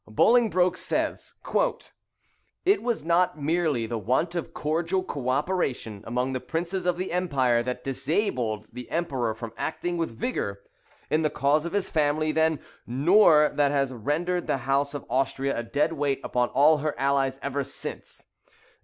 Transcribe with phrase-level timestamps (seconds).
[0.09, 1.35] Bolingbroke says,
[2.65, 7.11] "It was not merely the want of cordial co operation among the princes of the
[7.11, 10.59] Empire that disabled the emperor from acting with vigour
[11.11, 15.55] in the cause of his family then, nor that has rendered the house of Austria
[15.55, 18.25] a dead weight upon all her allies ever since.